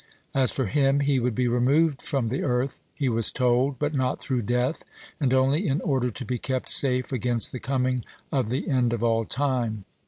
[0.33, 4.19] As for him, he would be removed from the earth, he was told, but not
[4.19, 4.83] through death,
[5.19, 9.03] and only in order to be kept safe against the coming of the end of
[9.03, 9.85] all time.